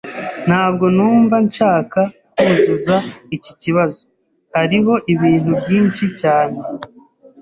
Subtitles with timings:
[0.47, 1.99] Ntabwo numva nshaka
[2.41, 2.95] kuzuza
[3.35, 3.99] iki kibazo.
[4.55, 6.57] Hariho ibintu byinshi cyane.